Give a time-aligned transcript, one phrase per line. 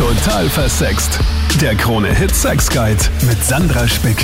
[0.00, 1.20] Total versext.
[1.60, 4.16] Der Krone-Hit Sex Guide mit Sandra Spick.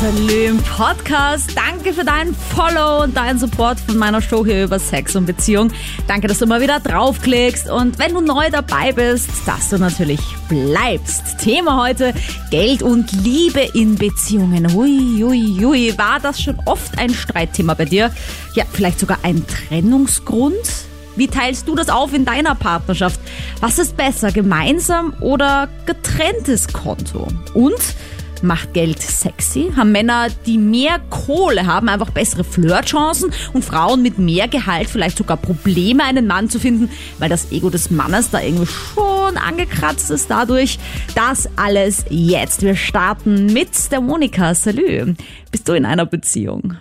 [0.00, 1.50] Salü im Podcast.
[1.56, 5.72] Danke für deinen Follow und deinen Support von meiner Show hier über Sex und Beziehung.
[6.06, 10.20] Danke, dass du mal wieder draufklickst und wenn du neu dabei bist, dass du natürlich
[10.48, 11.38] bleibst.
[11.40, 12.14] Thema heute,
[12.52, 14.72] Geld und Liebe in Beziehungen.
[14.72, 15.98] Hui, hui, hui.
[15.98, 18.12] War das schon oft ein Streitthema bei dir?
[18.54, 20.87] Ja, vielleicht sogar ein Trennungsgrund?
[21.18, 23.18] Wie teilst du das auf in deiner Partnerschaft?
[23.60, 27.26] Was ist besser, gemeinsam oder getrenntes Konto?
[27.54, 27.96] Und
[28.40, 29.72] macht Geld sexy?
[29.76, 35.18] Haben Männer, die mehr Kohle haben, einfach bessere Flirtchancen und Frauen mit mehr Gehalt vielleicht
[35.18, 36.88] sogar Probleme, einen Mann zu finden,
[37.18, 40.78] weil das Ego des Mannes da irgendwie schon angekratzt ist dadurch?
[41.16, 42.62] Das alles jetzt.
[42.62, 44.54] Wir starten mit der Monika.
[44.54, 45.14] Salü.
[45.50, 46.76] Bist du in einer Beziehung?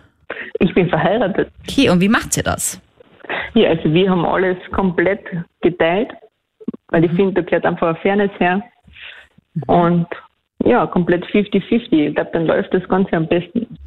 [0.60, 1.50] Ich bin verheiratet.
[1.68, 2.80] Okay, und wie macht sie das?
[3.54, 5.22] Ja, also wir haben alles komplett
[5.62, 6.12] geteilt,
[6.90, 8.64] weil ich finde, da gehört einfach eine Fairness her.
[9.68, 10.08] Und
[10.64, 11.92] ja, komplett 50-50.
[11.92, 13.78] Ich glaube, dann läuft das Ganze am besten.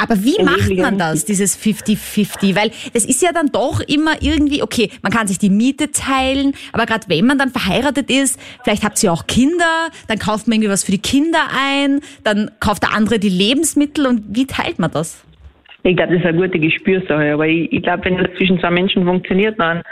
[0.00, 2.54] Aber wie macht man das, dieses 50-50?
[2.54, 6.52] Weil es ist ja dann doch immer irgendwie, okay, man kann sich die Miete teilen,
[6.72, 10.54] aber gerade wenn man dann verheiratet ist, vielleicht habt ihr auch Kinder, dann kauft man
[10.54, 14.78] irgendwie was für die Kinder ein, dann kauft der andere die Lebensmittel und wie teilt
[14.78, 15.24] man das?
[15.82, 17.32] Ich glaube, das ist eine gute Gespürsache.
[17.32, 19.82] Aber ich, ich glaube, wenn das zwischen zwei Menschen funktioniert, dann,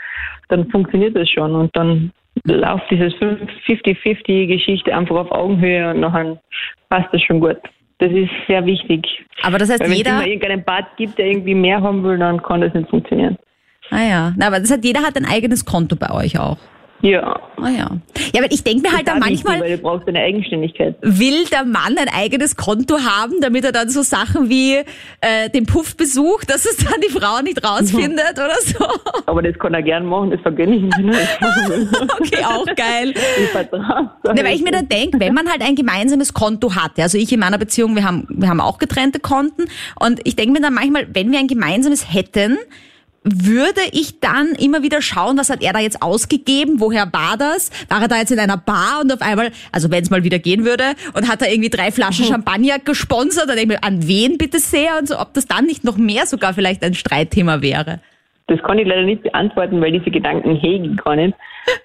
[0.48, 1.55] dann funktioniert das schon.
[1.55, 2.12] Und dann
[2.45, 6.39] läuft dieses 50-50-Geschichte einfach auf Augenhöhe und nachher
[6.89, 7.59] passt das schon gut.
[7.98, 9.06] Das ist sehr wichtig.
[9.43, 12.19] Aber das heißt, Weil wenn es jeder, irgendeinen Part gibt, der irgendwie mehr haben will,
[12.19, 13.39] dann kann das nicht funktionieren.
[13.91, 16.59] ah ja, Na, aber das heißt, jeder hat ein eigenes Konto bei euch auch.
[17.03, 17.39] Ja.
[17.59, 17.91] Ah ja.
[18.35, 20.97] Ja, weil ich denke mir halt dann manchmal, Weil du brauchst eine Eigenständigkeit.
[21.03, 24.77] will der Mann ein eigenes Konto haben, damit er dann so Sachen wie
[25.21, 28.87] äh, den Puff besucht, dass es dann die Frau nicht rausfindet oder so.
[29.27, 30.93] Aber das kann er gern machen, das vergönne ich ihm.
[32.19, 33.13] Okay, auch geil.
[33.15, 34.11] Ich vertrage.
[34.35, 37.33] Ne, weil ich mir dann denke, wenn man halt ein gemeinsames Konto hat, also ich
[37.33, 39.65] in meiner Beziehung, wir haben, wir haben auch getrennte Konten
[40.01, 42.59] und ich denke mir dann manchmal, wenn wir ein gemeinsames hätten,
[43.26, 47.70] würde ich dann immer wieder schauen, was hat er da jetzt ausgegeben, woher war das?
[47.88, 50.38] War er da jetzt in einer Bar und auf einmal, also wenn es mal wieder
[50.38, 54.06] gehen würde, und hat er irgendwie drei Flaschen Champagner gesponsert, dann denke ich mir, an
[54.06, 57.62] wen bitte sehr und so, ob das dann nicht noch mehr sogar vielleicht ein Streitthema
[57.62, 58.00] wäre.
[58.47, 61.34] Das kann ich leider nicht beantworten, weil diese Gedanken hege ich gar nicht.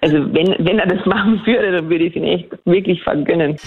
[0.01, 3.57] Also wenn, wenn er das machen würde, dann würde ich ihn echt wirklich vergönnen.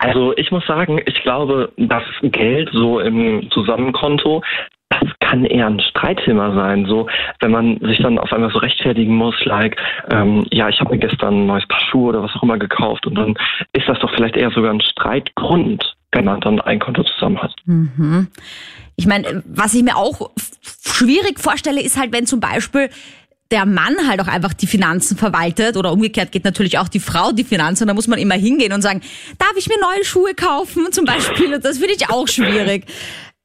[0.00, 4.42] Also ich muss sagen, ich glaube, das Geld so im Zusammenkonto,
[4.88, 6.86] das kann eher ein Streitthema sein.
[6.86, 7.06] So,
[7.40, 9.76] wenn man sich dann auf einmal so rechtfertigen muss, like,
[10.10, 13.06] ähm, ja, ich habe mir gestern ein neues Paar Schuhe oder was auch immer gekauft
[13.06, 13.34] und dann
[13.74, 17.54] ist das doch vielleicht eher sogar ein Streitgrund, wenn man dann ein Konto zusammen hat.
[18.96, 20.30] Ich meine, was ich mir auch
[20.82, 22.88] schwierig vorstelle, ist halt, wenn zum Beispiel
[23.50, 27.32] der Mann halt auch einfach die Finanzen verwaltet oder umgekehrt geht natürlich auch die Frau
[27.32, 27.86] die Finanzen.
[27.86, 29.00] Da muss man immer hingehen und sagen,
[29.38, 31.54] darf ich mir neue Schuhe kaufen zum Beispiel?
[31.54, 32.86] Und das finde ich auch schwierig.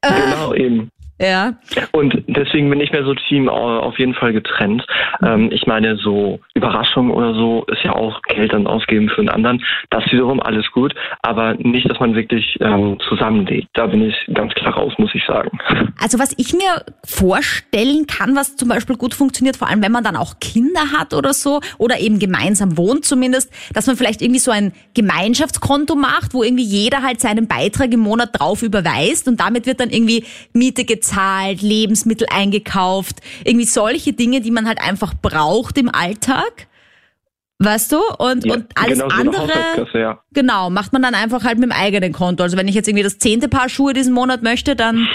[0.02, 0.90] Genau eben.
[1.18, 1.54] Ja.
[1.94, 4.86] Und deswegen bin ich mir so Team au- auf jeden Fall getrennt.
[5.24, 9.30] Ähm, ich meine, so Überraschung oder so ist ja auch Geld dann ausgeben für einen
[9.30, 9.64] anderen.
[9.92, 13.70] Das wiederum alles gut, aber nicht, dass man wirklich ähm, zusammenlebt.
[13.74, 15.58] Da bin ich ganz klar raus, muss ich sagen.
[16.02, 20.04] Also was ich mir vorstellen kann, was zum Beispiel gut funktioniert, vor allem wenn man
[20.04, 24.40] dann auch Kinder hat oder so oder eben gemeinsam wohnt zumindest, dass man vielleicht irgendwie
[24.40, 29.40] so ein Gemeinschaftskonto macht, wo irgendwie jeder halt seinen Beitrag im Monat drauf überweist und
[29.40, 31.05] damit wird dann irgendwie Miete gezahlt,
[31.62, 36.68] Lebensmittel eingekauft, irgendwie solche Dinge, die man halt einfach braucht im Alltag.
[37.60, 38.00] Weißt du?
[38.18, 39.88] Und, Ja, und alles genau so andere.
[39.94, 40.22] Ja.
[40.34, 42.44] Genau, macht man dann einfach halt mit dem eigenen Konto.
[42.44, 45.08] Also wenn ich jetzt irgendwie das zehnte Paar Schuhe diesen Monat möchte, dann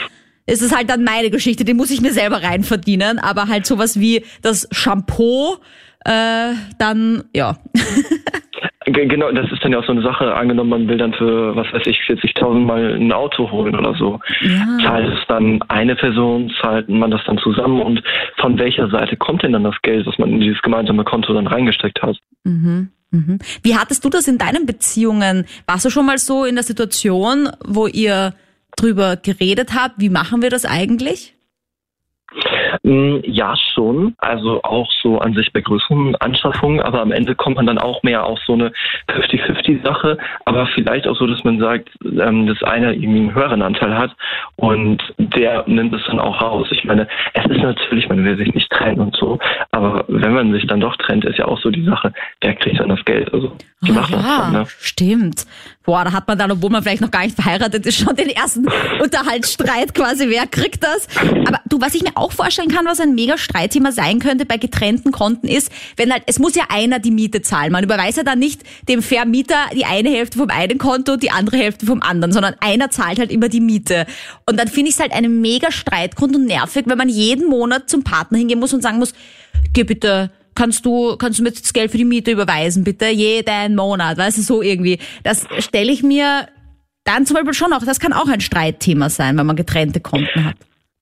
[0.46, 3.18] ist es halt dann meine Geschichte, die muss ich mir selber rein verdienen.
[3.18, 5.56] Aber halt sowas wie das Shampoo,
[6.04, 7.58] äh, dann, ja.
[8.92, 10.34] Ge- Genau, das ist dann ja auch so eine Sache.
[10.34, 14.20] Angenommen, man will dann für, was weiß ich, 40.000 Mal ein Auto holen oder so.
[14.42, 14.78] Ja.
[14.84, 18.02] Zahlt es dann eine Person, zahlt man das dann zusammen und
[18.38, 21.46] von welcher Seite kommt denn dann das Geld, was man in dieses gemeinsame Konto dann
[21.46, 22.16] reingesteckt hat?
[22.44, 22.88] Mhm.
[23.12, 23.38] Mhm.
[23.62, 25.44] Wie hattest du das in deinen Beziehungen?
[25.66, 28.34] Warst du schon mal so in der Situation, wo ihr
[28.76, 31.34] drüber geredet habt, wie machen wir das eigentlich?
[32.82, 34.14] Mm, Ja, schon.
[34.18, 38.02] Also auch so an sich bei größeren Anschaffungen, aber am Ende kommt man dann auch
[38.02, 38.72] mehr auf so eine
[39.08, 43.96] 50-50-Sache, aber vielleicht auch so, dass man sagt, ähm, dass einer irgendwie einen höheren Anteil
[43.96, 44.14] hat
[44.56, 46.68] und der nimmt es dann auch raus.
[46.70, 49.38] Ich meine, es ist natürlich, man will sich nicht trennen und so,
[49.72, 52.80] aber wenn man sich dann doch trennt, ist ja auch so die Sache, wer kriegt
[52.80, 53.32] dann das Geld?
[53.32, 54.66] Also, wie Ah, macht man das ja, dann, ne?
[54.78, 55.46] stimmt.
[55.90, 58.28] Boah, da hat man dann, obwohl man vielleicht noch gar nicht verheiratet ist, schon den
[58.28, 58.64] ersten
[59.02, 61.08] Unterhaltsstreit quasi, wer kriegt das?
[61.18, 64.56] Aber du, was ich mir auch vorstellen kann, was ein mega Streitthema sein könnte bei
[64.56, 67.72] getrennten Konten ist, wenn halt, es muss ja einer die Miete zahlen.
[67.72, 71.56] Man überweist ja dann nicht dem Vermieter die eine Hälfte vom einen Konto, die andere
[71.56, 74.06] Hälfte vom anderen, sondern einer zahlt halt immer die Miete.
[74.46, 77.90] Und dann finde ich es halt einen mega Streitgrund und nervig, wenn man jeden Monat
[77.90, 79.12] zum Partner hingehen muss und sagen muss,
[79.72, 83.76] geh bitte kannst du, kannst du mir das Geld für die Miete überweisen, bitte, jeden
[83.76, 84.98] Monat, weißt du, so irgendwie.
[85.24, 86.48] Das stelle ich mir
[87.04, 90.44] dann zum Beispiel schon auch, das kann auch ein Streitthema sein, wenn man getrennte Konten
[90.44, 90.56] hat.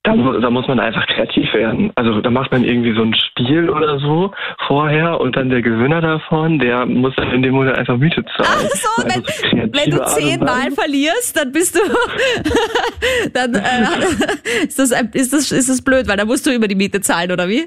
[0.05, 1.91] Da, da, muss man einfach kreativ werden.
[1.97, 4.31] Also da macht man irgendwie so ein Spiel oder so
[4.69, 8.49] vorher und dann der Gewinner davon, der muss dann in dem Monat einfach Miete zahlen.
[8.49, 11.81] Ach so, wenn, so wenn du zehnmal verlierst, dann bist du,
[13.35, 16.77] dann äh, ist, das, ist, das, ist das blöd, weil dann musst du über die
[16.77, 17.67] Miete zahlen, oder wie?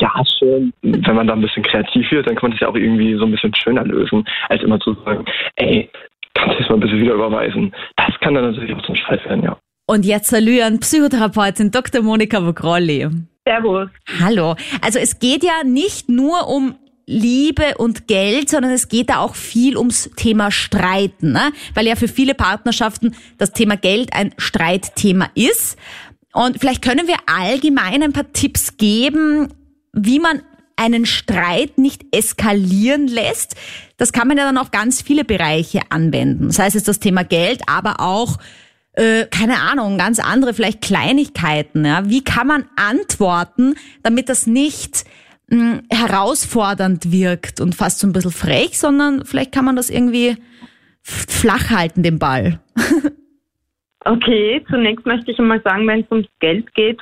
[0.00, 0.72] Ja, schon.
[0.82, 3.24] Wenn man da ein bisschen kreativ wird, dann kann man das ja auch irgendwie so
[3.24, 5.24] ein bisschen schöner lösen, als immer zu sagen,
[5.56, 5.90] ey,
[6.34, 7.74] kannst du das mal ein bisschen wieder überweisen.
[7.96, 9.56] Das kann dann natürlich auch zum Streit werden, ja.
[9.86, 12.02] Und jetzt an Psychotherapeutin Dr.
[12.02, 13.08] Monika Vogrolli.
[13.44, 13.88] Servus.
[14.20, 14.54] Hallo.
[14.82, 19.34] Also es geht ja nicht nur um Liebe und Geld, sondern es geht da auch
[19.34, 21.50] viel ums Thema Streiten, ne?
[21.74, 25.76] weil ja für viele Partnerschaften das Thema Geld ein Streitthema ist.
[26.32, 29.48] Und vielleicht können wir allgemein ein paar Tipps geben,
[29.92, 30.42] wie man
[30.76, 33.54] einen Streit nicht eskalieren lässt.
[33.96, 36.50] Das kann man ja dann auf ganz viele Bereiche anwenden.
[36.50, 38.38] Sei es das Thema Geld, aber auch
[38.94, 41.84] äh, keine Ahnung, ganz andere, vielleicht Kleinigkeiten.
[41.84, 42.08] Ja?
[42.08, 45.04] Wie kann man antworten, damit das nicht
[45.48, 49.90] mh, hm, herausfordernd wirkt und fast so ein bisschen frech, sondern vielleicht kann man das
[49.90, 50.36] irgendwie
[51.02, 52.60] flach halten, den Ball.
[54.04, 57.00] okay, zunächst möchte ich einmal sagen, wenn es ums Geld geht,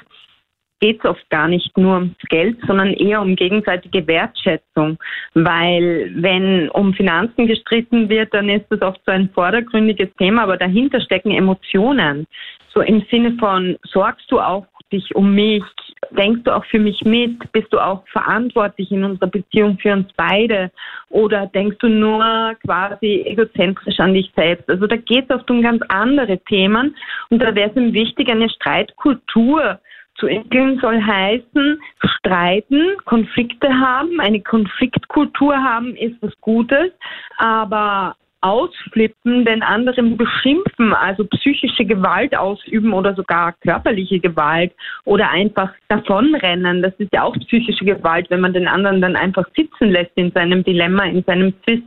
[0.81, 4.99] geht es oft gar nicht nur ums Geld, sondern eher um gegenseitige Wertschätzung.
[5.35, 10.57] Weil wenn um Finanzen gestritten wird, dann ist das oft so ein vordergründiges Thema, aber
[10.57, 12.27] dahinter stecken Emotionen.
[12.73, 15.63] So im Sinne von, sorgst du auch dich um mich?
[16.11, 17.51] Denkst du auch für mich mit?
[17.53, 20.71] Bist du auch verantwortlich in unserer Beziehung für uns beide?
[21.11, 24.69] Oder denkst du nur quasi egozentrisch an dich selbst?
[24.69, 26.97] Also da geht es oft um ganz andere Themen
[27.31, 29.79] und da wäre es wichtig, eine Streitkultur
[30.19, 31.81] zu entwickeln soll heißen,
[32.19, 36.91] streiten, Konflikte haben, eine Konfliktkultur haben ist was Gutes,
[37.39, 44.73] aber ausflippen, den anderen beschimpfen, also psychische Gewalt ausüben oder sogar körperliche Gewalt
[45.05, 46.83] oder einfach davonrennen.
[46.83, 50.31] Das ist ja auch psychische Gewalt, wenn man den anderen dann einfach sitzen lässt in
[50.33, 51.85] seinem Dilemma, in seinem Zwist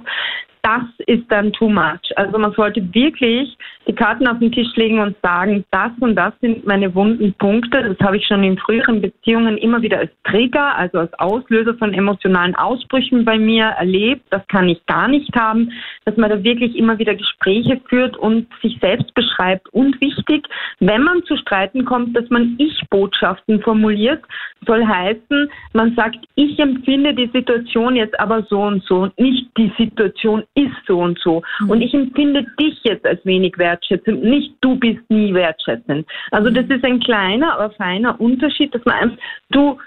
[0.64, 2.16] das ist dann too much.
[2.16, 6.34] Also man sollte wirklich die Karten auf den Tisch legen und sagen, das und das
[6.42, 7.84] sind meine wunden Punkte.
[7.84, 11.94] Das habe ich schon in früheren Beziehungen immer wieder als Trigger, also als Auslöser von
[11.94, 14.24] emotionalen Ausbrüchen bei mir erlebt.
[14.30, 15.72] Das kann ich gar nicht haben,
[16.06, 19.68] dass man da wirklich immer wieder Gespräche führt und sich selbst beschreibt.
[19.74, 20.48] Und wichtig,
[20.80, 24.24] wenn man zu Streiten kommt, dass man Ich-Botschaften formuliert,
[24.68, 29.72] soll heißen, man sagt, ich empfinde die Situation jetzt aber so und so, nicht die
[29.78, 31.42] Situation ist so und so.
[31.60, 31.70] Mhm.
[31.70, 36.08] Und ich empfinde dich jetzt als wenig wertschätzend, nicht du bist nie wertschätzend.
[36.32, 39.18] Also das ist ein kleiner, aber feiner Unterschied, dass man einfach,
[39.50, 39.78] du,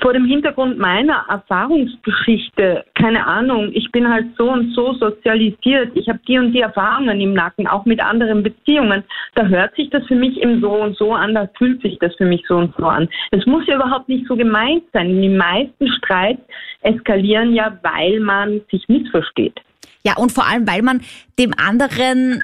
[0.00, 6.08] vor dem Hintergrund meiner Erfahrungsgeschichte, keine Ahnung, ich bin halt so und so sozialisiert, ich
[6.08, 9.04] habe die und die Erfahrungen im Nacken, auch mit anderen Beziehungen,
[9.34, 12.14] da hört sich das für mich eben so und so an, da fühlt sich das
[12.16, 13.06] für mich so und so an.
[13.32, 15.20] Es muss ja überhaupt nicht so gemeint sein.
[15.20, 16.42] Die meisten Streits
[16.80, 19.60] eskalieren ja, weil man sich missversteht.
[20.04, 21.00] Ja, und vor allem, weil man
[21.38, 22.42] dem anderen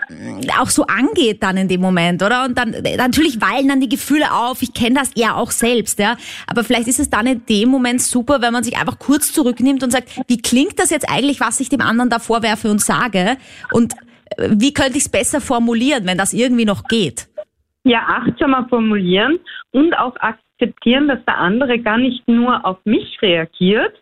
[0.60, 2.44] auch so angeht dann in dem Moment, oder?
[2.44, 4.62] Und dann natürlich wallen dann die Gefühle auf.
[4.62, 6.16] Ich kenne das ja auch selbst, ja.
[6.46, 9.82] Aber vielleicht ist es dann in dem Moment super, wenn man sich einfach kurz zurücknimmt
[9.82, 13.36] und sagt, wie klingt das jetzt eigentlich, was ich dem anderen da vorwerfe und sage?
[13.72, 13.94] Und
[14.36, 17.28] äh, wie könnte ich es besser formulieren, wenn das irgendwie noch geht?
[17.82, 19.40] Ja, achtsamer formulieren
[19.72, 23.94] und auch akzeptieren, dass der andere gar nicht nur auf mich reagiert,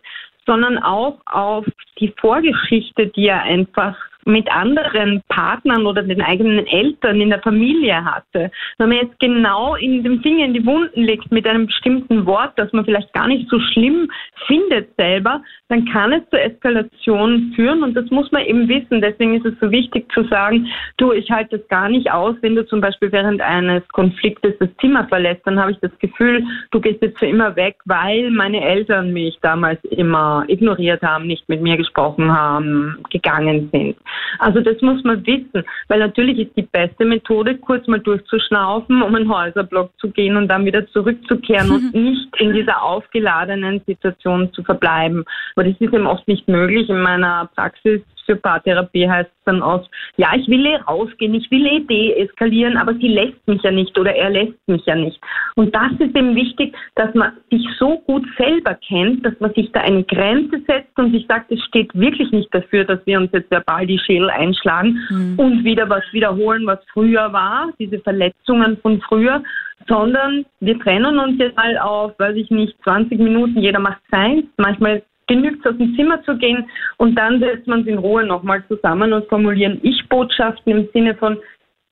[0.47, 1.65] sondern auch auf
[1.99, 3.95] die Vorgeschichte, die er einfach
[4.27, 8.51] mit anderen Partnern oder den eigenen Eltern in der Familie hatte.
[8.77, 12.53] Wenn man jetzt genau in dem Finger in die Wunden legt mit einem bestimmten Wort,
[12.57, 14.09] das man vielleicht gar nicht so schlimm
[14.45, 19.01] findet selber, dann kann es zur Eskalation führen und das muss man eben wissen.
[19.01, 20.67] Deswegen ist es so wichtig zu sagen,
[20.97, 24.69] du, ich halte das gar nicht aus, wenn du zum Beispiel während eines Konfliktes das
[24.81, 28.61] Zimmer verlässt, dann habe ich das Gefühl, du gehst jetzt für immer weg, weil meine
[28.61, 33.95] Eltern mich damals immer ignoriert haben, nicht mit mir gesprochen haben, gegangen sind.
[34.39, 39.15] Also das muss man wissen, weil natürlich ist die beste Methode, kurz mal durchzuschnaufen, um
[39.15, 44.63] einen Häuserblock zu gehen und dann wieder zurückzukehren und nicht in dieser aufgeladenen Situation zu
[44.63, 45.23] verbleiben.
[45.55, 46.89] Aber das ist eben oft nicht möglich.
[46.89, 51.49] In meiner Praxis für Paartherapie heißt es dann aus, ja, ich will eh rausgehen, ich
[51.49, 55.19] will eh deeskalieren, aber sie lässt mich ja nicht oder er lässt mich ja nicht.
[55.55, 59.71] Und das ist eben wichtig, dass man sich so gut selber kennt, dass man sich
[59.71, 63.31] da eine Grenze setzt und sich sagt, es steht wirklich nicht dafür, dass wir uns
[63.31, 65.39] jetzt verbal die Schädel einschlagen mhm.
[65.39, 69.41] und wieder was wiederholen, was früher war, diese Verletzungen von früher,
[69.87, 74.43] sondern wir trennen uns jetzt mal auf, weiß ich nicht, 20 Minuten, jeder macht seins.
[74.57, 76.65] Manchmal genügt es, aus dem Zimmer zu gehen
[76.97, 81.37] und dann setzt man es in Ruhe nochmal zusammen und formulieren Ich-Botschaften im Sinne von,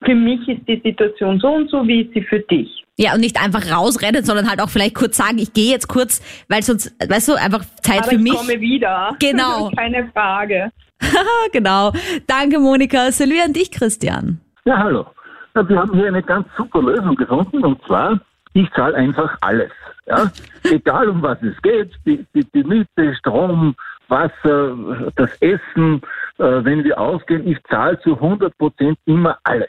[0.04, 2.84] für mich ist die Situation so und so, wie ist sie für dich?
[2.98, 6.22] Ja, und nicht einfach rausrennen, sondern halt auch vielleicht kurz sagen, ich gehe jetzt kurz,
[6.48, 8.32] weil sonst, weißt du, einfach Zeit Aber für mich.
[8.32, 9.16] Ich komme wieder.
[9.20, 9.70] Genau.
[9.76, 10.70] Keine Frage.
[11.52, 11.92] genau.
[12.26, 13.12] Danke, Monika.
[13.12, 14.40] Salut an dich, Christian.
[14.64, 15.06] Ja, hallo.
[15.54, 18.18] Ja, wir haben hier eine ganz super Lösung gefunden und zwar,
[18.56, 19.70] ich zahle einfach alles.
[20.06, 20.30] Ja?
[20.64, 23.74] Egal um was es geht, die, die, die Miete, Strom,
[24.08, 26.00] Wasser, das Essen,
[26.38, 29.68] äh, wenn wir ausgehen, ich zahle zu 100 Prozent immer alles.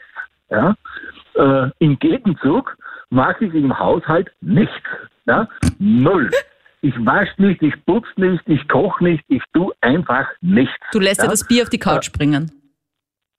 [0.50, 0.74] Ja?
[1.34, 2.76] Äh, Im Gegenzug
[3.10, 4.88] mache ich im Haushalt nichts.
[5.26, 5.48] Ja?
[5.78, 6.30] Null.
[6.80, 10.74] Ich wasche nicht, ich putze nicht, ich koche nicht, ich tue einfach nichts.
[10.92, 11.24] Du lässt ja?
[11.24, 12.52] dir das Bier auf die Couch äh, bringen.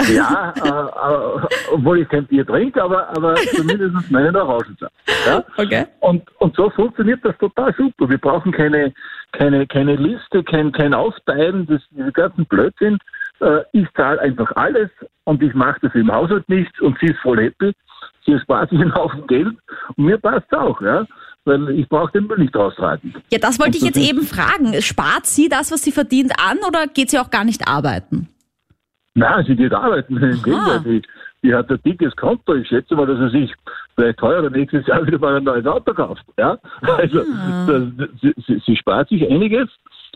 [0.07, 4.93] Ja, äh, äh, obwohl ich kein Bier trinke, aber, aber zumindest meinen Orangensaft.
[5.25, 5.43] Ja?
[5.57, 5.85] Okay.
[5.99, 8.09] Und, und so funktioniert das total super.
[8.09, 8.93] Wir brauchen keine,
[9.33, 12.97] keine, keine Liste, kein, kein Aufteilen, das, diese ganzen Blödsinn.
[13.41, 14.89] Äh, ich zahle einfach alles
[15.25, 17.73] und ich mache das im Haushalt nichts und sie ist voll happy.
[18.25, 19.55] Sie spart sich einen Haufen Geld
[19.95, 21.05] und mir passt es auch, ja
[21.45, 23.13] weil ich brauche den Müll nicht austragen.
[23.31, 24.79] Ja, das wollte ich jetzt eben fragen.
[24.81, 28.29] Spart sie das, was sie verdient, an oder geht sie auch gar nicht arbeiten?
[29.19, 30.17] Nein, sie geht arbeiten.
[30.23, 31.01] Im Gegenteil, die,
[31.43, 32.55] die, hat ein dickes Konto.
[32.55, 33.53] Ich schätze mal, dass er sich
[33.95, 36.23] vielleicht heuer nächstes Jahr wieder mal ein neues Auto kauft.
[36.37, 36.57] Ja?
[36.81, 37.23] Also
[37.67, 39.69] das, sie, sie, spart sich einiges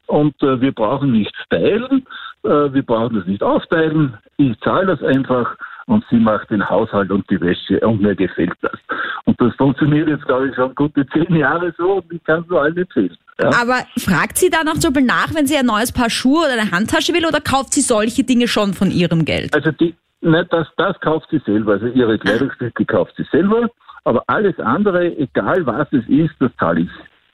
[0.07, 2.05] und äh, wir brauchen nichts teilen,
[2.43, 4.17] äh, wir brauchen das nicht aufteilen.
[4.37, 5.55] Ich zahle das einfach
[5.85, 8.79] und sie macht den Haushalt und die Wäsche und mir gefällt das.
[9.25, 12.47] Und das funktioniert jetzt, glaube ich, schon gute zehn Jahre so und ich kann es
[12.47, 13.17] nur allen empfehlen.
[13.39, 13.47] Ja.
[13.61, 16.53] Aber fragt sie dann auch zum Beispiel nach, wenn sie ein neues Paar Schuhe oder
[16.53, 19.53] eine Handtasche will oder kauft sie solche Dinge schon von ihrem Geld?
[19.55, 21.73] Also die, ne, das, das kauft sie selber.
[21.73, 23.69] Also ihre Kleidungsstücke kauft sie selber.
[24.03, 26.89] Aber alles andere, egal was es ist, das zahle ich.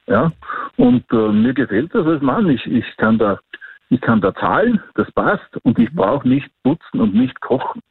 [0.07, 0.31] Ja?
[0.77, 2.49] Und äh, mir gefällt das als Mann.
[2.49, 3.39] Ich, ich kann da
[3.91, 7.81] ich kann da zahlen, das passt und ich brauche nicht putzen und nicht kochen.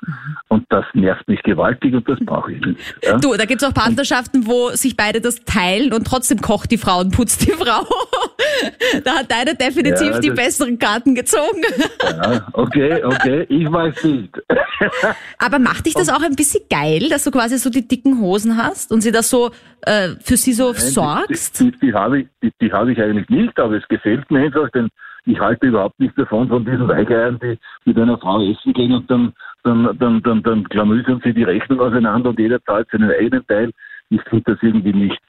[0.47, 2.81] Und das nervt mich gewaltig und das brauche ich nicht.
[3.02, 3.19] Ja?
[3.19, 6.78] Du, da gibt es auch Partnerschaften, wo sich beide das teilen und trotzdem kocht die
[6.78, 7.85] Frau und putzt die Frau.
[9.05, 11.62] da hat deine definitiv ja, die besseren Karten gezogen.
[12.00, 14.40] ja, okay, okay, ich weiß nicht.
[15.38, 18.57] Aber macht dich das auch ein bisschen geil, dass du quasi so die dicken Hosen
[18.57, 19.50] hast und sie das so
[19.83, 21.59] äh, für sie so Nein, sorgst?
[21.59, 24.45] Die, die, die habe ich, die, die habe ich eigentlich nicht, aber es gefällt mir
[24.45, 24.90] einfach, denn
[25.28, 29.11] ich halte überhaupt nicht davon, von diesen Weicheiern, die mit einer Frau essen gehen und
[29.11, 29.32] dann,
[29.62, 33.70] dann, dann, dann, dann klamüsern sie die Rechnung auseinander und jeder zahlt seinen eigenen Teil.
[34.11, 35.20] Ich finde das irgendwie nicht,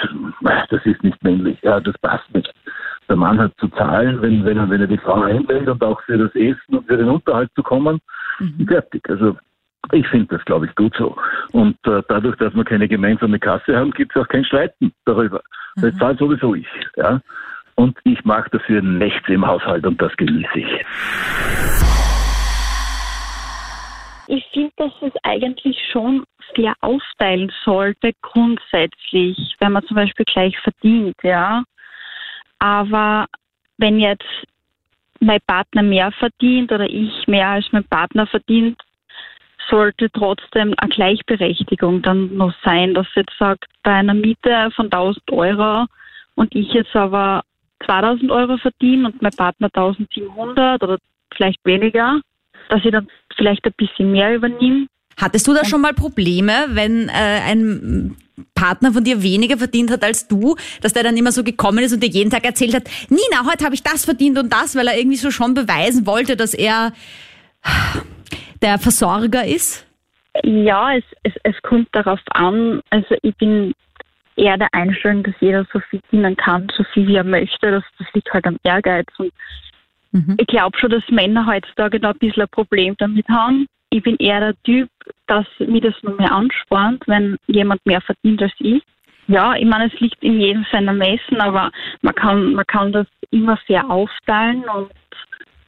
[0.70, 1.60] das ist nicht männlich.
[1.64, 2.52] Ja, das passt nicht.
[3.10, 6.02] Der Mann hat zu zahlen, wenn, wenn, er, wenn er die Frau einlädt und auch
[6.04, 8.00] für das Essen und für den Unterhalt zu kommen.
[8.40, 8.68] Mhm.
[8.68, 9.10] Fertig.
[9.10, 9.36] Also
[9.92, 11.18] ich finde das, glaube ich, gut so.
[11.52, 15.42] Und äh, dadurch, dass wir keine gemeinsame Kasse haben, gibt es auch kein Streiten darüber.
[15.76, 15.82] Mhm.
[15.82, 16.68] Das zahlt sowieso ich.
[16.96, 17.20] Ja?
[17.80, 20.86] Und ich mache dafür nichts im Haushalt und das genieße ich.
[24.28, 30.60] Ich finde, dass es eigentlich schon fair aufteilen sollte, grundsätzlich, wenn man zum Beispiel gleich
[30.60, 31.64] verdient, ja.
[32.60, 33.28] Aber
[33.78, 34.28] wenn jetzt
[35.22, 38.78] mein Partner mehr verdient oder ich mehr als mein Partner verdient,
[39.70, 45.32] sollte trotzdem eine Gleichberechtigung dann noch sein, dass jetzt sagt, bei einer Miete von 1000
[45.32, 45.86] Euro
[46.36, 47.44] und ich jetzt aber
[47.86, 50.98] 2000 Euro verdiene und mein Partner 1700 oder
[51.36, 52.22] vielleicht weniger,
[52.70, 54.88] dass ich dann vielleicht ein bisschen mehr übernehme.
[55.18, 58.16] Hattest du da schon mal Probleme, wenn äh, ein
[58.56, 61.94] Partner von dir weniger verdient hat als du, dass der dann immer so gekommen ist
[61.94, 64.88] und dir jeden Tag erzählt hat, Nina, heute habe ich das verdient und das, weil
[64.88, 66.94] er irgendwie so schon beweisen wollte, dass er
[68.62, 69.86] der Versorger ist?
[70.44, 72.82] Ja, es, es, es kommt darauf an.
[72.90, 73.74] Also ich bin
[74.40, 77.72] eher der Einstellung, dass jeder so viel dienen kann, so viel wie er möchte.
[77.72, 79.08] Das, das liegt halt am Ehrgeiz.
[79.18, 79.32] Und
[80.12, 80.36] mhm.
[80.40, 83.68] ich glaube schon, dass Männer heutzutage da ein bisschen ein Problem damit haben.
[83.92, 84.90] Ich bin eher der Typ,
[85.28, 88.82] dass mir das nur mehr anspornt, wenn jemand mehr verdient als ich.
[89.28, 93.08] Ja, ich meine, es liegt in jedem seiner Messen, aber man kann, man kann das
[93.30, 94.92] immer fair aufteilen und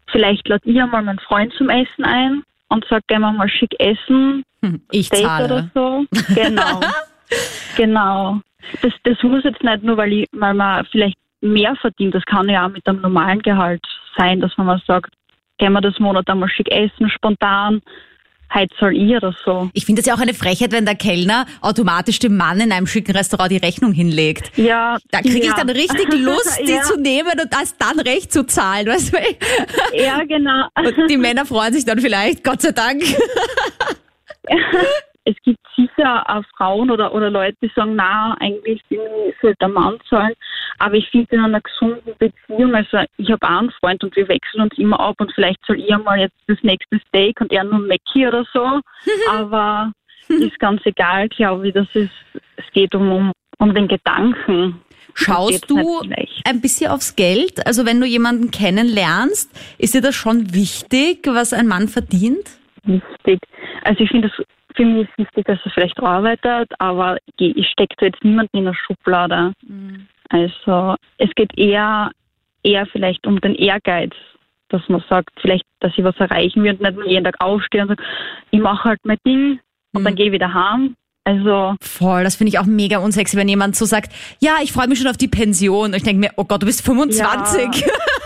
[0.07, 3.75] vielleicht lade ich einmal meinen Freund zum Essen ein und sage, gehen wir mal schick
[3.79, 4.43] essen.
[4.91, 5.45] Ich Date zahle.
[5.45, 6.05] oder so.
[6.33, 6.79] Genau.
[7.77, 8.41] genau.
[8.81, 12.15] Das, das muss jetzt nicht nur, weil, ich, weil man vielleicht mehr verdient.
[12.15, 13.83] Das kann ja auch mit einem normalen Gehalt
[14.17, 15.13] sein, dass man mal sagt,
[15.57, 17.81] gehen wir das Monat einmal schick essen, spontan.
[18.53, 19.69] Heute soll ich oder so.
[19.73, 22.85] Ich finde es ja auch eine Frechheit, wenn der Kellner automatisch dem Mann in einem
[22.85, 24.51] schicken Restaurant die Rechnung hinlegt.
[24.57, 24.97] Ja.
[25.09, 25.53] Da kriege ich ja.
[25.55, 26.81] dann richtig Lust, die Ja.
[26.81, 28.87] zu nehmen und das dann recht zu zahlen.
[28.87, 29.17] Weißt du?
[29.97, 30.67] Ja, genau.
[30.75, 33.01] Und die Männer freuen sich dann vielleicht, Gott sei Dank.
[35.23, 39.57] es gibt sicher auch Frauen oder, oder Leute, die sagen, na, eigentlich bin ich, sollte
[39.61, 40.33] der Mann sein.
[40.79, 44.27] Aber ich finde in einer gesunden Beziehung, also ich habe auch einen Freund und wir
[44.27, 47.63] wechseln uns immer ab und vielleicht soll ich einmal jetzt das nächste Steak und er
[47.63, 48.81] nur Mackie oder so.
[49.29, 49.91] Aber
[50.27, 51.73] ist ganz egal, glaube ich.
[51.73, 52.11] Das ist,
[52.55, 54.81] es geht um, um, den Gedanken.
[55.13, 56.01] Schaust du
[56.45, 57.65] ein bisschen aufs Geld?
[57.67, 62.61] Also wenn du jemanden kennenlernst, ist dir das schon wichtig, was ein Mann verdient?
[62.83, 63.39] wichtig.
[63.83, 67.95] Also ich finde es für mich ist wichtig, dass er vielleicht arbeitet, aber ich, stecke
[67.97, 69.53] da jetzt niemanden in der Schublade.
[70.29, 72.11] Also es geht eher
[72.63, 74.13] eher vielleicht um den Ehrgeiz,
[74.69, 77.81] dass man sagt, vielleicht, dass ich was erreichen will und nicht nur jeden Tag aufstehe
[77.81, 78.03] und sage,
[78.51, 79.59] ich mache halt mein Ding
[79.93, 80.95] und dann gehe ich wieder heim.
[81.23, 84.87] Also Voll, das finde ich auch mega unsexy, wenn jemand so sagt, ja, ich freue
[84.87, 85.91] mich schon auf die Pension.
[85.91, 87.81] Und ich denke mir, oh Gott, du bist 25.
[87.81, 87.93] Ja,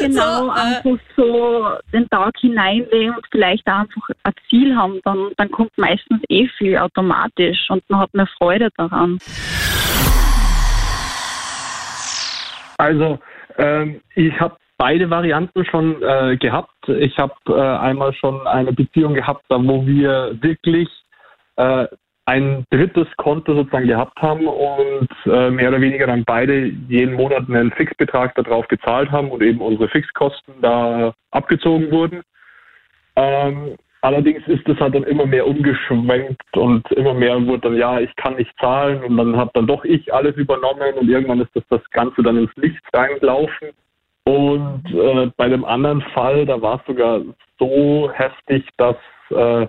[0.00, 5.00] genau, So, äh, einfach so den Tag hineinlegen und vielleicht auch einfach ein Ziel haben,
[5.04, 9.18] dann, dann kommt meistens eh viel automatisch und man hat mehr Freude daran.
[12.78, 13.18] Also,
[13.58, 16.88] ähm, ich habe beide Varianten schon äh, gehabt.
[16.88, 20.88] Ich habe äh, einmal schon eine Beziehung gehabt, da wo wir wirklich
[21.56, 21.86] äh,
[22.26, 27.48] ein drittes Konto sozusagen gehabt haben und äh, mehr oder weniger dann beide jeden Monat
[27.48, 32.22] einen Fixbetrag darauf gezahlt haben und eben unsere Fixkosten da abgezogen wurden.
[33.14, 38.00] Ähm, allerdings ist das halt dann immer mehr umgeschwenkt und immer mehr wurde dann, ja,
[38.00, 41.54] ich kann nicht zahlen und dann habe dann doch ich alles übernommen und irgendwann ist
[41.54, 43.68] das, das Ganze dann ins Licht reingelaufen.
[44.24, 47.20] Und äh, bei dem anderen Fall, da war es sogar
[47.60, 48.96] so heftig, dass
[49.30, 49.68] äh,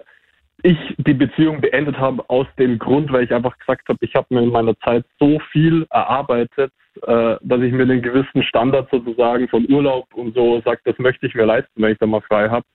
[0.63, 4.27] ich die Beziehung beendet habe aus dem Grund, weil ich einfach gesagt habe, ich habe
[4.29, 6.71] mir in meiner Zeit so viel erarbeitet,
[7.03, 11.27] äh, dass ich mir den gewissen Standard sozusagen von Urlaub und so sage, das möchte
[11.27, 12.65] ich mir leisten, wenn ich da mal frei habe.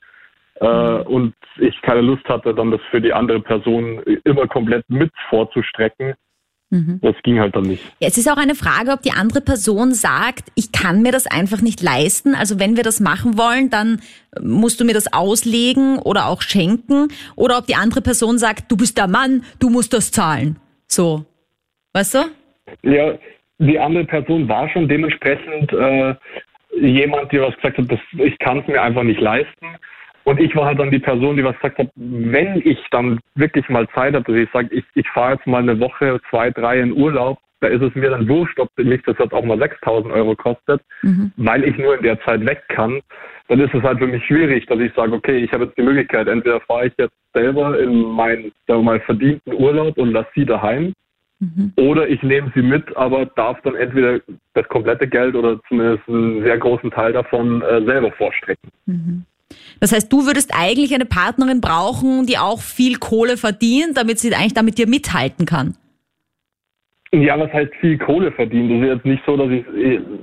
[0.60, 5.12] Äh, und ich keine Lust hatte, dann das für die andere Person immer komplett mit
[5.28, 6.14] vorzustrecken.
[7.02, 7.84] Das ging halt dann nicht.
[8.00, 11.26] Ja, Es ist auch eine Frage, ob die andere Person sagt, ich kann mir das
[11.26, 12.34] einfach nicht leisten.
[12.34, 14.00] Also wenn wir das machen wollen, dann
[14.40, 17.08] musst du mir das auslegen oder auch schenken.
[17.36, 20.56] Oder ob die andere Person sagt, du bist der Mann, du musst das zahlen.
[20.86, 21.26] So.
[21.92, 22.18] Weißt du?
[22.82, 23.18] Ja,
[23.58, 26.14] die andere Person war schon dementsprechend äh,
[26.80, 29.66] jemand, die was gesagt hat, das, ich kann es mir einfach nicht leisten.
[30.24, 33.68] Und ich war halt dann die Person, die was gesagt hat, wenn ich dann wirklich
[33.68, 36.80] mal Zeit habe, dass ich sage, ich, ich fahre jetzt mal eine Woche, zwei, drei
[36.80, 40.12] in Urlaub, da ist es mir dann wurscht, ob mich das jetzt auch mal 6.000
[40.12, 40.82] Euro kostet,
[41.36, 43.00] weil ich nur in der Zeit weg kann,
[43.48, 45.82] dann ist es halt für mich schwierig, dass ich sage, okay, ich habe jetzt die
[45.82, 50.30] Möglichkeit, entweder fahre ich jetzt selber in meinen, sagen wir mal, verdienten Urlaub und lasse
[50.34, 50.92] sie daheim,
[51.76, 54.20] oder ich nehme sie mit, aber darf dann entweder
[54.54, 58.70] das komplette Geld oder zumindest einen sehr großen Teil davon äh, selber vorstrecken.
[59.80, 64.34] Das heißt, du würdest eigentlich eine Partnerin brauchen, die auch viel Kohle verdient, damit sie
[64.34, 65.76] eigentlich da mit dir mithalten kann.
[67.14, 68.70] Ja, was heißt viel Kohle verdient?
[68.70, 69.66] Das ist jetzt nicht so, dass ich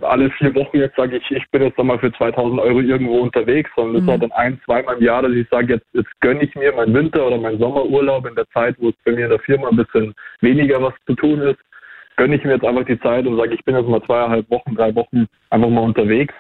[0.02, 3.70] alle vier Wochen jetzt sage, ich, ich bin jetzt nochmal für 2000 Euro irgendwo unterwegs,
[3.76, 6.42] sondern das ist halt dann ein, zweimal im Jahr, dass ich sage, jetzt, jetzt gönne
[6.42, 9.30] ich mir meinen Winter- oder meinen Sommerurlaub in der Zeit, wo es bei mir in
[9.30, 11.60] der Firma ein bisschen weniger was zu tun ist,
[12.18, 14.74] gönne ich mir jetzt einfach die Zeit und sage, ich bin jetzt mal zweieinhalb Wochen,
[14.74, 16.34] drei Wochen einfach mal unterwegs.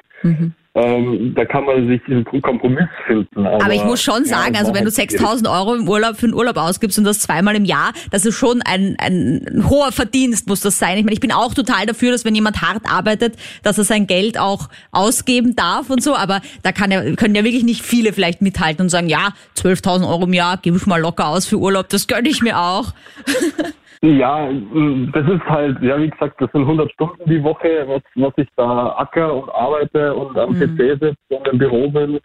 [0.75, 3.45] Ähm, da kann man sich einen Kompromiss finden.
[3.45, 5.89] Aber, Aber ich muss schon ja, sagen, das also wenn du halt 6000 Euro im
[5.89, 9.65] Urlaub für den Urlaub ausgibst und das zweimal im Jahr, das ist schon ein, ein
[9.67, 10.97] hoher Verdienst, muss das sein.
[10.99, 14.05] Ich meine, ich bin auch total dafür, dass wenn jemand hart arbeitet, dass er sein
[14.05, 18.13] Geld auch ausgeben darf und so, aber da kann ja, können ja wirklich nicht viele
[18.13, 21.57] vielleicht mithalten und sagen, ja, 12.000 Euro im Jahr gebe ich mal locker aus für
[21.57, 22.93] Urlaub, das gönne ich mir auch.
[24.01, 28.01] Ja, mh, das ist halt, ja, wie gesagt, das sind 100 Stunden die Woche, was,
[28.15, 32.19] was ich da acker und arbeite und am PC sitze und im Büro bin.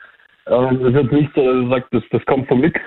[0.46, 2.80] Ähm, das ist jetzt nicht so, dass ich sage, das, das kommt vom Nix.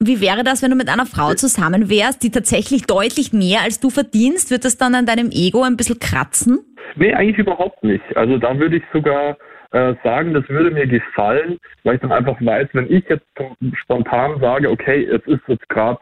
[0.00, 3.80] Wie wäre das, wenn du mit einer Frau zusammen wärst, die tatsächlich deutlich mehr als
[3.80, 4.52] du verdienst?
[4.52, 6.60] Wird das dann an deinem Ego ein bisschen kratzen?
[6.94, 8.04] Nee, eigentlich überhaupt nicht.
[8.16, 9.36] Also da würde ich sogar
[9.72, 13.26] äh, sagen, das würde mir gefallen, weil ich dann einfach weiß, wenn ich jetzt
[13.74, 15.98] spontan sage, okay, es ist jetzt gerade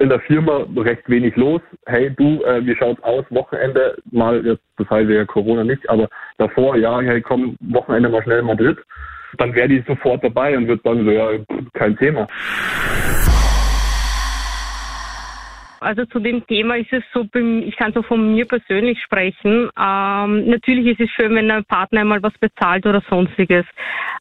[0.00, 1.60] in der Firma recht wenig los.
[1.86, 3.24] Hey du, äh, wie schaut's aus?
[3.30, 6.08] Wochenende mal, jetzt, das heißt ja Corona nicht, aber
[6.38, 8.78] davor, ja, hey komm, Wochenende mal schnell Madrid.
[9.36, 11.30] Dann wäre die sofort dabei und wird sagen so, ja,
[11.74, 12.26] kein Thema.
[15.80, 19.70] Also zu dem Thema ist es so, ich kann so von mir persönlich sprechen.
[19.78, 23.64] Ähm, natürlich ist es schön, wenn ein Partner einmal was bezahlt oder sonstiges.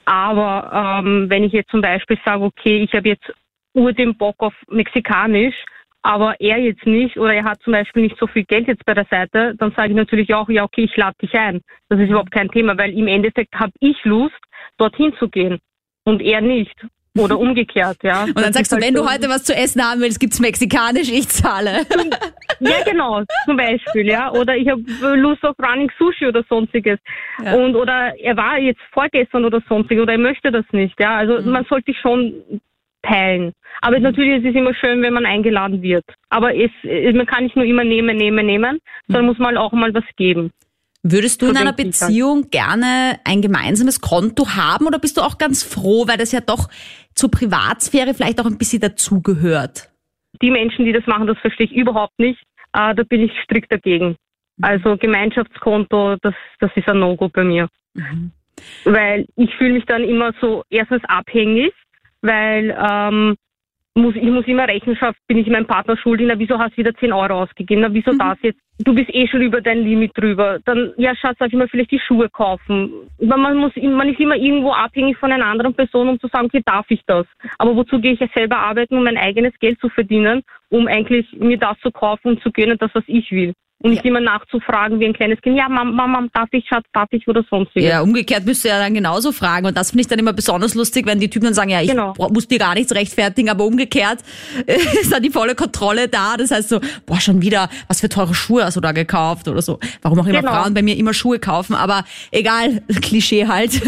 [0.06, 3.34] Aber ähm, wenn ich jetzt zum Beispiel sage, okay, ich habe jetzt
[3.78, 5.56] ur den Bock auf Mexikanisch,
[6.02, 8.94] aber er jetzt nicht oder er hat zum Beispiel nicht so viel Geld jetzt bei
[8.94, 11.62] der Seite, dann sage ich natürlich auch, ja okay, ich lade dich ein.
[11.90, 14.36] Das ist überhaupt kein Thema, weil im Endeffekt habe ich Lust,
[14.78, 15.60] dorthin zu gehen
[16.06, 16.76] und er nicht.
[17.20, 18.26] Oder umgekehrt, ja.
[18.26, 20.40] Und dann sagst du, halt wenn so du heute was zu essen haben willst, gibt's
[20.40, 21.86] mexikanisch, ich zahle.
[22.60, 24.32] Ja, genau, zum Beispiel, ja.
[24.32, 24.82] Oder ich habe
[25.16, 27.00] Lust auf Running Sushi oder sonstiges.
[27.44, 27.54] Ja.
[27.56, 31.18] Und oder er war jetzt vorgestern oder sonstiges oder er möchte das nicht, ja.
[31.18, 31.52] Also mhm.
[31.52, 32.62] man sollte sich schon
[33.08, 33.54] teilen.
[33.82, 36.06] Aber natürlich ist es immer schön, wenn man eingeladen wird.
[36.30, 39.94] Aber es, man kann nicht nur immer nehmen, nehmen, nehmen, sondern muss mal auch mal
[39.94, 40.52] was geben.
[41.04, 45.64] Würdest du in einer Beziehung gerne ein gemeinsames Konto haben oder bist du auch ganz
[45.64, 46.68] froh, weil das ja doch
[47.14, 49.90] zur Privatsphäre vielleicht auch ein bisschen dazugehört?
[50.42, 52.42] Die Menschen, die das machen, das verstehe ich überhaupt nicht.
[52.74, 54.18] Äh, da bin ich strikt dagegen.
[54.62, 57.70] Also Gemeinschaftskonto, das, das ist ein No-Go bei mir.
[57.94, 58.32] Mhm.
[58.84, 61.74] Weil ich fühle mich dann immer so erstens abhängig
[62.28, 63.36] weil ähm,
[63.98, 66.94] muss, ich muss immer Rechenschaft, bin ich meinem Partner schuldig, na wieso hast du wieder
[66.94, 68.20] 10 Euro ausgegeben, na wieso mhm.
[68.20, 68.60] das jetzt?
[68.80, 70.60] Du bist eh schon über dein Limit drüber.
[70.66, 72.92] Dann, ja Schatz, darf ich mal vielleicht die Schuhe kaufen?
[73.20, 76.62] Man, muss, man ist immer irgendwo abhängig von einer anderen Person, um zu sagen, okay,
[76.64, 77.26] darf ich das?
[77.58, 81.26] Aber wozu gehe ich ja selber arbeiten, um mein eigenes Geld zu verdienen, um eigentlich
[81.34, 83.54] mir das zu kaufen und zu gönnen, das, was ich will?
[83.80, 84.10] Und nicht ja.
[84.10, 87.44] immer nachzufragen wie ein kleines Kind, ja, Mama, Mama, darf ich, Schatz, darf ich oder
[87.48, 87.88] sonstiges.
[87.88, 89.68] Ja, umgekehrt müsst ihr ja dann genauso fragen.
[89.68, 91.92] Und das finde ich dann immer besonders lustig, wenn die Typen dann sagen, ja, ich
[91.92, 92.16] genau.
[92.32, 94.22] muss dir gar nichts rechtfertigen, aber umgekehrt
[94.66, 96.38] ist dann die volle Kontrolle da.
[96.38, 99.62] Das heißt so, boah, schon wieder, was für teure Schuhe hast du da gekauft oder
[99.62, 99.80] so.
[100.02, 100.54] Warum auch immer genau.
[100.54, 103.80] Frauen bei mir immer Schuhe kaufen, aber egal, Klischee halt.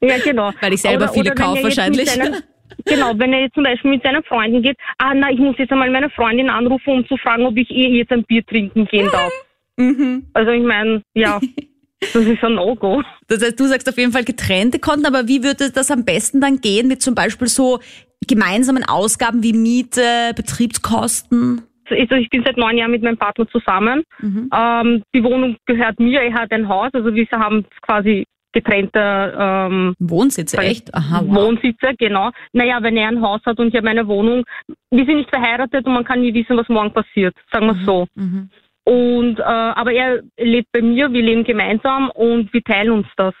[0.00, 0.52] Ja, genau.
[0.60, 2.08] Weil ich selber oder, viele kaufe wahrscheinlich.
[2.84, 5.72] Genau, wenn er jetzt zum Beispiel mit seinen Freunden geht, ah na, ich muss jetzt
[5.72, 9.08] einmal meine Freundin anrufen, um zu fragen, ob ich eh jetzt ein Bier trinken gehen
[9.10, 9.32] darf.
[9.76, 10.26] Mhm.
[10.34, 11.40] Also ich meine, ja,
[12.00, 13.02] das ist ein No-Go.
[13.28, 16.40] Das heißt, du sagst auf jeden Fall getrennte Konten, aber wie würde das am besten
[16.40, 17.80] dann gehen mit zum Beispiel so
[18.26, 21.62] gemeinsamen Ausgaben wie Miete, Betriebskosten?
[21.90, 24.02] Also ich bin seit neun Jahren mit meinem Partner zusammen.
[24.20, 24.50] Mhm.
[24.54, 29.94] Ähm, die Wohnung gehört mir, er hat ein Haus, also wir haben quasi getrennte ähm,
[29.98, 30.94] Wohnsitze, echt?
[30.94, 31.36] Aha, wow.
[31.36, 32.30] Wohnsitze, genau.
[32.52, 34.44] Naja, wenn er ein Haus hat und ich habe meine Wohnung,
[34.90, 37.84] wir sind nicht verheiratet und man kann nie wissen, was morgen passiert, sagen wir mhm.
[37.84, 38.06] so.
[38.14, 38.50] Mhm.
[38.84, 43.34] Und äh, aber er lebt bei mir, wir leben gemeinsam und wir teilen uns das.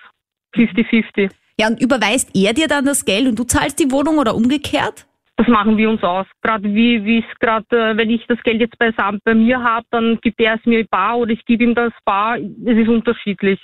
[0.54, 1.30] 50-50.
[1.60, 5.06] Ja, und überweist er dir dann das Geld und du zahlst die Wohnung oder umgekehrt?
[5.36, 6.26] Das machen wir uns aus.
[6.42, 9.86] Gerade wie wie es gerade, äh, wenn ich das Geld jetzt beisammen bei mir habe,
[9.90, 12.38] dann gibt er es mir bar oder ich gebe ihm das bar.
[12.38, 13.60] Es ist unterschiedlich.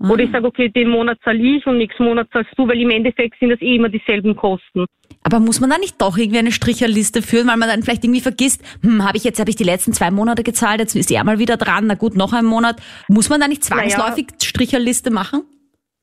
[0.00, 0.10] Mhm.
[0.10, 2.90] Oder ich sage, okay, den Monat zahle ich und nächsten Monat zahlst du, weil im
[2.90, 4.86] Endeffekt sind das eh immer dieselben Kosten.
[5.22, 8.22] Aber muss man da nicht doch irgendwie eine Stricherliste führen, weil man dann vielleicht irgendwie
[8.22, 11.22] vergisst, hm, habe ich jetzt habe ich die letzten zwei Monate gezahlt, jetzt ist er
[11.24, 12.76] mal wieder dran, na gut, noch ein Monat.
[13.08, 14.38] Muss man da nicht zwangsläufig naja.
[14.42, 15.42] Stricherliste machen?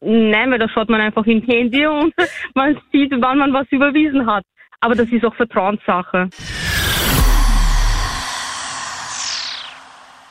[0.01, 2.13] Nein, weil da schaut man einfach im Handy und
[2.55, 4.43] man sieht, wann man was überwiesen hat.
[4.79, 6.29] Aber das ist auch Vertrauenssache.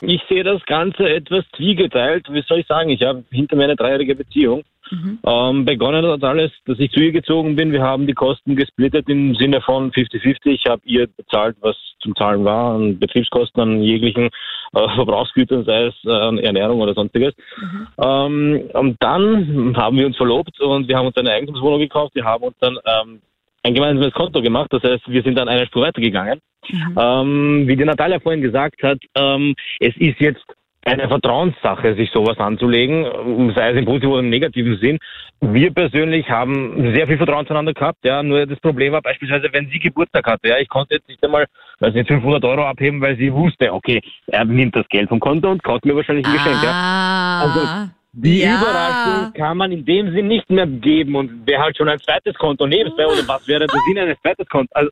[0.01, 2.27] Ich sehe das Ganze etwas zwiegeteilt.
[2.29, 2.89] Wie soll ich sagen?
[2.89, 4.63] Ich habe hinter mir eine dreijährige Beziehung.
[4.91, 5.19] Mhm.
[5.25, 7.71] Ähm, begonnen hat alles, dass ich zu ihr gezogen bin.
[7.71, 10.37] Wir haben die Kosten gesplittet im Sinne von 50-50.
[10.45, 14.29] Ich habe ihr bezahlt, was zum Zahlen war, an Betriebskosten, an jeglichen
[14.73, 17.33] äh, Verbrauchsgütern, sei es äh, an Ernährung oder sonstiges.
[17.57, 17.87] Mhm.
[18.01, 22.15] Ähm, und dann haben wir uns verlobt und wir haben uns eine Eigentumswohnung gekauft.
[22.15, 23.21] Wir haben uns dann ähm,
[23.63, 24.71] ein gemeinsames Konto gemacht.
[24.71, 26.39] Das heißt, wir sind dann eine Spur weitergegangen.
[26.69, 26.95] Mhm.
[26.99, 30.43] Ähm, wie die Natalia vorhin gesagt hat, ähm, es ist jetzt
[30.87, 34.97] eine Vertrauenssache, sich sowas anzulegen, sei es im positiven oder im negativen Sinn.
[35.41, 39.67] Wir persönlich haben sehr viel Vertrauen zueinander gehabt, ja, nur das Problem war beispielsweise, wenn
[39.69, 41.45] sie Geburtstag hatte, ja, ich konnte jetzt nicht einmal,
[41.79, 45.51] weiß nicht, 500 Euro abheben, weil sie wusste, okay, er nimmt das Geld vom Konto
[45.51, 46.71] und kauft mir wahrscheinlich ein Geschenk, ja.
[46.71, 47.41] Ah.
[47.41, 48.57] Also, die ja.
[48.57, 52.33] Überraschung kann man in dem Sinn nicht mehr geben und wer halt schon ein zweites
[52.35, 54.69] Konto nebenbei oder was wäre der Sinn eines zweites Konto?
[54.73, 54.89] Also,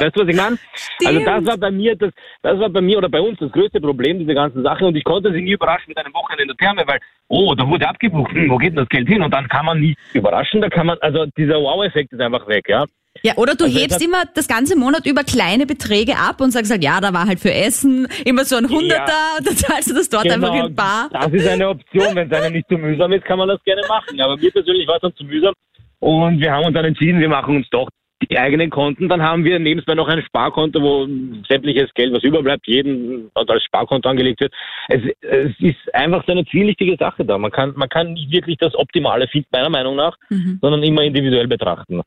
[0.00, 0.58] weißt du, was ich meine?
[1.04, 3.82] Also das war bei mir das, das war bei mir oder bei uns das größte
[3.82, 6.56] Problem, diese ganze Sache und ich konnte sie nie überraschen mit einem Wochenende in der
[6.56, 9.22] Therme, weil, oh, da wurde abgebucht, hm, wo geht denn das Geld hin?
[9.22, 12.66] Und dann kann man nicht überraschen, da kann man, also dieser Wow-Effekt ist einfach weg,
[12.68, 12.86] ja.
[13.22, 16.70] Ja, oder du also hebst immer das ganze Monat über kleine Beträge ab und sagst
[16.70, 19.90] halt, ja, da war halt für Essen immer so ein Hunderter ja, und dann zahlst
[19.90, 21.08] du das dort genau, einfach in Bar.
[21.12, 22.14] Das ist eine Option.
[22.14, 24.20] Wenn es einem nicht zu mühsam ist, kann man das gerne machen.
[24.20, 25.54] Aber mir persönlich war es dann zu mühsam
[26.00, 27.88] und wir haben uns dann entschieden, wir machen uns doch
[28.30, 29.08] die eigenen Konten.
[29.08, 31.06] Dann haben wir nebenbei noch ein Sparkonto, wo
[31.48, 34.52] sämtliches Geld, was überbleibt, jeden als Sparkonto angelegt wird.
[34.88, 37.38] Es, es ist einfach so eine zwielichtige Sache da.
[37.38, 40.58] Man kann, man kann nicht wirklich das Optimale finden, meiner Meinung nach, mhm.
[40.60, 42.02] sondern immer individuell betrachten.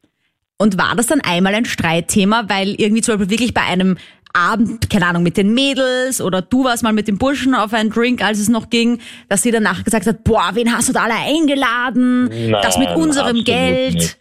[0.60, 3.98] Und war das dann einmal ein Streitthema, weil irgendwie zum Beispiel wirklich bei einem
[4.34, 7.90] Abend, keine Ahnung, mit den Mädels oder du warst mal mit dem Burschen auf einen
[7.90, 11.04] Drink, als es noch ging, dass sie danach gesagt hat, boah, wen hast du da
[11.04, 12.26] alle eingeladen?
[12.26, 13.94] Nein, das mit unserem Geld.
[13.96, 14.18] Nicht.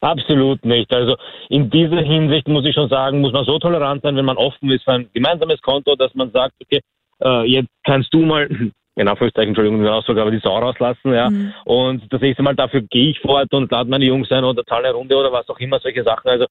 [0.00, 0.92] Absolut nicht.
[0.92, 1.16] Also
[1.48, 4.70] in dieser Hinsicht muss ich schon sagen, muss man so tolerant sein, wenn man offen
[4.70, 6.80] ist für ein gemeinsames Konto, dass man sagt, okay,
[7.22, 8.48] äh, jetzt kannst du mal,
[8.96, 11.28] in Anführungszeichen, Entschuldigung, den Ausdruck, aber die Sau rauslassen, ja.
[11.64, 14.88] Und das nächste Mal dafür gehe ich fort und lade meine Jungs ein oder zahle
[14.88, 16.28] eine Runde oder was auch immer, solche Sachen.
[16.28, 16.46] Also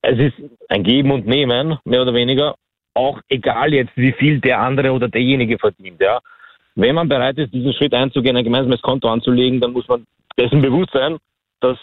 [0.00, 0.34] es ist
[0.68, 2.54] ein Geben und Nehmen, mehr oder weniger.
[2.94, 6.20] Auch egal jetzt, wie viel der andere oder derjenige verdient, ja.
[6.74, 10.06] Wenn man bereit ist, diesen Schritt einzugehen, ein gemeinsames Konto anzulegen, dann muss man
[10.38, 11.18] dessen bewusst sein,
[11.60, 11.78] dass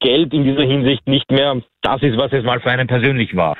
[0.00, 3.56] Geld in dieser Hinsicht nicht mehr das ist, was es mal für einen persönlich war.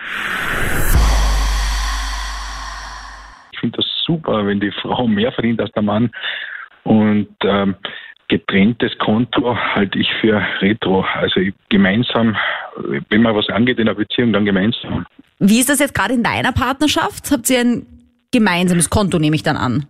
[4.06, 6.10] Super, wenn die Frau mehr verdient als der Mann.
[6.84, 7.74] Und ähm,
[8.28, 11.04] getrenntes Konto halte ich für retro.
[11.14, 12.36] Also gemeinsam,
[13.08, 15.06] wenn man was angeht in einer Beziehung, dann gemeinsam.
[15.38, 17.30] Wie ist das jetzt gerade in deiner Partnerschaft?
[17.30, 17.86] Habt ihr ein
[18.32, 19.86] gemeinsames Konto, nehme ich dann an?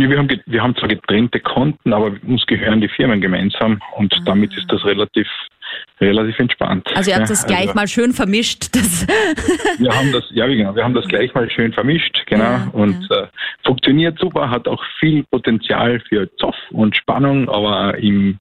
[0.00, 4.56] Wir, haben, wir haben zwar getrennte Konten, aber uns gehören die Firmen gemeinsam und damit
[4.56, 5.28] ist das relativ,
[6.00, 6.86] relativ entspannt.
[6.94, 8.74] Also ihr habt Ja, das gleich also mal schön vermischt.
[8.74, 9.06] Das
[9.78, 13.08] Wir haben das, ja genau, wir haben das gleich mal schön vermischt, genau, Ja, und
[13.10, 13.26] Äh,
[13.64, 18.38] funktioniert super, hat auch viel Potenzial für Zoff und Spannung, aber im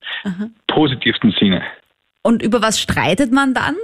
[0.67, 1.61] positivsten Sinne.
[2.23, 3.75] Und über was streitet man dann?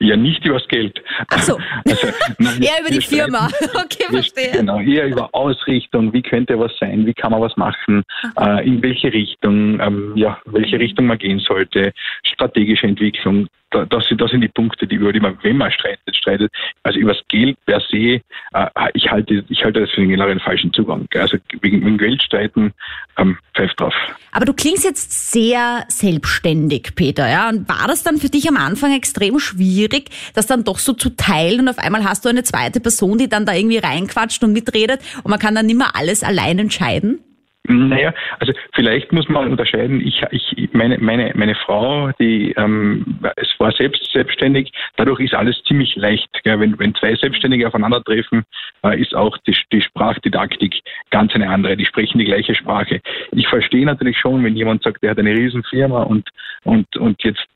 [0.00, 1.02] Ja, nicht übers Geld.
[1.28, 1.58] Ach so.
[1.88, 2.08] Also,
[2.38, 3.48] nein, Eher über die streiten- Firma.
[3.74, 4.52] Okay, verstehe.
[4.52, 8.02] Genau, eher über Ausrichtung, wie könnte was sein, wie kann man was machen,
[8.40, 13.48] äh, in welche Richtung, ähm, ja, welche Richtung man gehen sollte, strategische Entwicklung.
[13.70, 16.50] Da, das, sind, das sind die Punkte, die, über die man, wenn man streitet, streitet.
[16.82, 18.20] Also übers Geld per se, äh,
[18.94, 21.06] ich, halte, ich halte das für einen generell falschen Zugang.
[21.14, 22.72] Also wegen, wegen Geld streiten,
[23.18, 23.94] ähm, pfeift drauf.
[24.32, 27.48] Aber du klingst jetzt sehr selbstständig, Peter, ja?
[27.50, 31.10] Und war das dann für dich am Anfang extrem schwierig, das dann doch so zu
[31.10, 34.52] teilen und auf einmal hast du eine zweite Person, die dann da irgendwie reinquatscht und
[34.52, 37.20] mitredet und man kann dann nimmer alles allein entscheiden?
[37.68, 40.00] Naja, also vielleicht muss man unterscheiden.
[40.00, 44.72] Ich, ich, meine, meine, meine Frau, die, ähm, es war selbst selbstständig.
[44.96, 46.28] Dadurch ist alles ziemlich leicht.
[46.44, 46.58] Gell?
[46.60, 48.44] Wenn, wenn zwei Selbstständige aufeinandertreffen,
[48.84, 51.76] äh, ist auch die, die Sprachdidaktik ganz eine andere.
[51.76, 53.02] Die sprechen die gleiche Sprache.
[53.32, 56.26] Ich verstehe natürlich schon, wenn jemand sagt, der hat eine Riesenfirma und
[56.64, 57.46] und und jetzt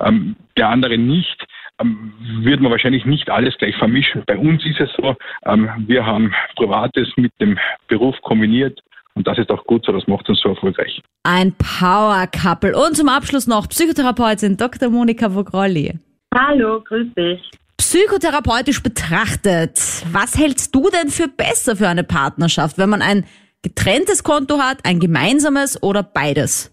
[0.00, 1.46] ähm, der andere nicht
[1.80, 4.22] ähm, wird man wahrscheinlich nicht alles gleich vermischen.
[4.26, 7.58] Bei uns ist es so, ähm, wir haben Privates mit dem
[7.88, 8.78] Beruf kombiniert
[9.14, 11.00] und das ist auch gut so, das macht uns so erfolgreich.
[11.22, 12.76] Ein Power-Couple.
[12.76, 14.88] Und zum Abschluss noch Psychotherapeutin Dr.
[14.88, 15.98] Monika Vogrolli.
[16.34, 17.50] Hallo, grüß dich.
[17.76, 19.78] Psychotherapeutisch betrachtet,
[20.12, 23.26] was hältst du denn für besser für eine Partnerschaft, wenn man ein
[23.60, 26.71] getrenntes Konto hat, ein gemeinsames oder beides?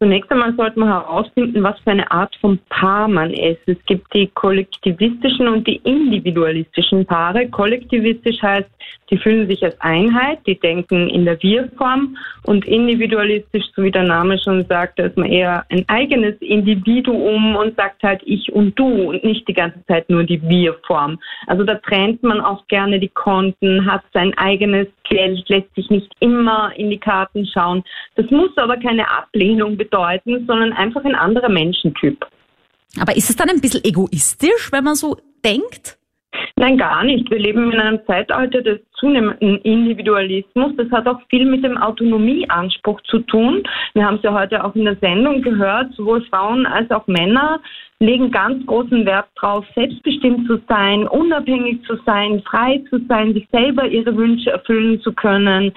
[0.00, 3.58] Zunächst einmal sollte man herausfinden, was für eine Art von Paar man ist.
[3.66, 7.48] Es gibt die kollektivistischen und die individualistischen Paare.
[7.48, 8.70] Kollektivistisch heißt,
[9.10, 14.04] die fühlen sich als Einheit, die denken in der Wir-Form und individualistisch, so wie der
[14.04, 18.86] Name schon sagt, ist man eher ein eigenes Individuum und sagt halt ich und du
[18.86, 21.18] und nicht die ganze Zeit nur die Wir-Form.
[21.48, 26.10] Also da trennt man auch gerne die Konten, hat sein eigenes Geld, lässt sich nicht
[26.20, 27.84] immer in die Karten schauen.
[28.14, 32.24] Das muss aber keine Ablehnung bedeuten, sondern einfach ein anderer Menschentyp.
[33.00, 35.97] Aber ist es dann ein bisschen egoistisch, wenn man so denkt?
[36.58, 37.30] Nein, gar nicht.
[37.30, 40.72] Wir leben in einem Zeitalter des zunehmenden Individualismus.
[40.76, 43.62] Das hat auch viel mit dem Autonomieanspruch zu tun.
[43.94, 47.60] Wir haben es ja heute auch in der Sendung gehört, sowohl Frauen als auch Männer
[48.00, 53.46] legen ganz großen Wert darauf, selbstbestimmt zu sein, unabhängig zu sein, frei zu sein, sich
[53.52, 55.72] selber ihre Wünsche erfüllen zu können.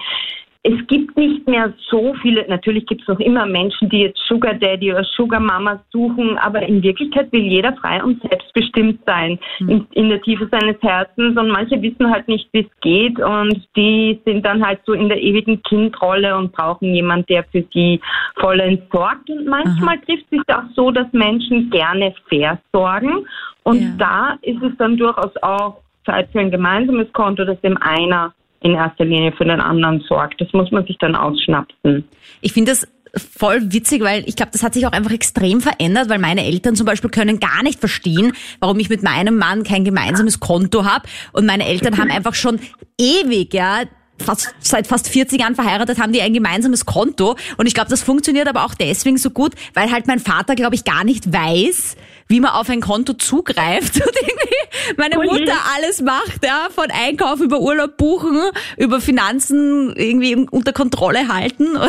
[0.64, 4.54] Es gibt nicht mehr so viele, natürlich gibt es noch immer Menschen, die jetzt Sugar
[4.54, 9.84] Daddy oder Sugar Mama suchen, aber in Wirklichkeit will jeder frei und selbstbestimmt sein in,
[9.90, 11.36] in der Tiefe seines Herzens.
[11.36, 15.08] Und manche wissen halt nicht, wie es geht und die sind dann halt so in
[15.08, 18.00] der ewigen Kindrolle und brauchen jemand, der für sie
[18.36, 23.26] vollends sorgt und manchmal trifft sich auch so, dass Menschen gerne versorgen.
[23.64, 23.94] Und Ja.
[23.98, 28.32] da ist es dann durchaus auch Zeit für ein gemeinsames Konto, dass dem einer
[28.64, 30.40] in erster Linie für den anderen sorgt.
[30.40, 32.04] Das muss man sich dann ausschnapsen.
[32.40, 36.08] Ich finde das voll witzig, weil ich glaube, das hat sich auch einfach extrem verändert,
[36.08, 39.84] weil meine Eltern zum Beispiel können gar nicht verstehen, warum ich mit meinem Mann kein
[39.84, 41.08] gemeinsames Konto habe.
[41.32, 42.58] Und meine Eltern haben einfach schon
[42.98, 43.82] ewig, ja,
[44.18, 47.36] fast, seit fast 40 Jahren verheiratet, haben die ein gemeinsames Konto.
[47.56, 50.74] Und ich glaube, das funktioniert aber auch deswegen so gut, weil halt mein Vater, glaube
[50.74, 51.96] ich, gar nicht weiß,
[52.32, 55.22] wie man auf ein Konto zugreift und irgendwie meine Oh.
[55.22, 58.38] Mutter alles macht, ja, von Einkauf über Urlaub buchen,
[58.78, 61.68] über Finanzen irgendwie unter Kontrolle halten.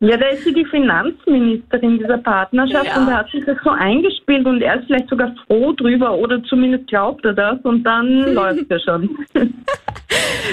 [0.00, 2.98] Ja, da ist sie die Finanzministerin dieser Partnerschaft Ja.
[2.98, 6.42] und da hat sich das so eingespielt und er ist vielleicht sogar froh drüber oder
[6.44, 9.08] zumindest glaubt er das und dann läuft er schon.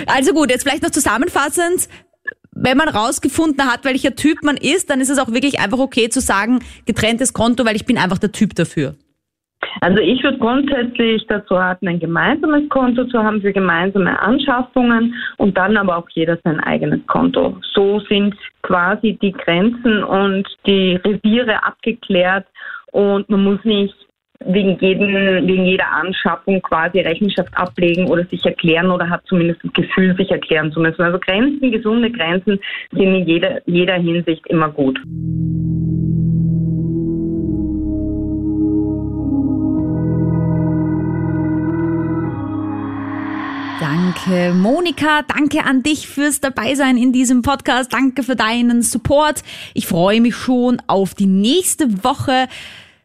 [0.07, 1.89] Also gut, jetzt vielleicht noch zusammenfassend.
[2.63, 6.09] Wenn man rausgefunden hat, welcher Typ man ist, dann ist es auch wirklich einfach okay
[6.09, 8.93] zu sagen, getrenntes Konto, weil ich bin einfach der Typ dafür.
[9.79, 15.57] Also ich würde grundsätzlich dazu raten, ein gemeinsames Konto zu haben für gemeinsame Anschaffungen und
[15.57, 17.57] dann aber auch jeder sein eigenes Konto.
[17.73, 22.45] So sind quasi die Grenzen und die Reviere abgeklärt
[22.91, 23.95] und man muss nicht
[24.45, 25.07] wegen, jeden,
[25.47, 30.29] wegen jeder Anschaffung quasi Rechenschaft ablegen oder sich erklären oder hat zumindest das Gefühl, sich
[30.31, 31.01] erklären zu müssen.
[31.01, 32.59] Also Grenzen, gesunde Grenzen
[32.91, 34.99] sind in jeder, jeder Hinsicht immer gut.
[43.79, 45.21] Danke, Monika.
[45.23, 47.93] Danke an dich fürs Dabeisein in diesem Podcast.
[47.93, 49.41] Danke für deinen Support.
[49.73, 52.47] Ich freue mich schon auf die nächste Woche.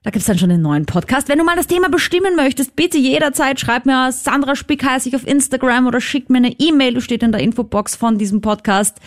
[0.07, 1.29] Da gibt's dann schon einen neuen Podcast.
[1.29, 5.17] Wenn du mal das Thema bestimmen möchtest, bitte jederzeit schreib mir Sandra Spick heiße ich
[5.17, 6.95] auf Instagram oder schick mir eine E-Mail.
[6.95, 8.99] Du steht in der Infobox von diesem Podcast.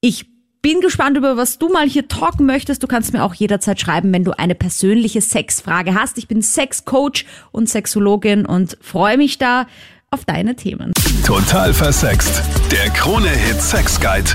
[0.00, 0.24] Ich
[0.62, 2.82] bin gespannt über was du mal hier talken möchtest.
[2.82, 6.16] Du kannst mir auch jederzeit schreiben, wenn du eine persönliche Sexfrage hast.
[6.16, 9.66] Ich bin Sexcoach und Sexologin und freue mich da
[10.10, 10.94] auf deine Themen.
[11.26, 12.42] Total versext.
[12.72, 14.30] Der Krone-Hit Sex Guide.